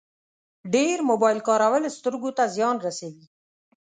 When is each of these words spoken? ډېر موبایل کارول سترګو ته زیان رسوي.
ډېر 0.73 0.97
موبایل 1.09 1.39
کارول 1.47 1.83
سترګو 1.97 2.29
ته 2.37 2.43
زیان 2.55 2.75
رسوي. 2.85 3.25